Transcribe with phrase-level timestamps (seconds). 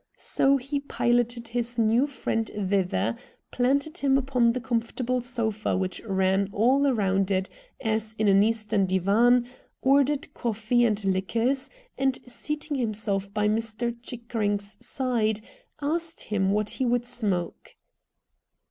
[0.17, 3.15] So he piloted his new friend thither,
[3.51, 8.87] planted him upon the comfortable sofa which ran all round it as in an eastern
[8.87, 9.47] divan,
[9.83, 11.69] ordered coffee and liqueurs,
[11.99, 13.95] and seating himself by Mr.
[14.01, 15.39] Chickering's side,
[15.83, 17.75] asked him what he would smoke.